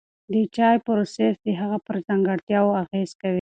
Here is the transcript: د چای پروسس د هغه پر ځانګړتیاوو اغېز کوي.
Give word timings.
د 0.33 0.35
چای 0.55 0.77
پروسس 0.85 1.35
د 1.45 1.47
هغه 1.61 1.77
پر 1.85 1.95
ځانګړتیاوو 2.07 2.77
اغېز 2.83 3.11
کوي. 3.21 3.29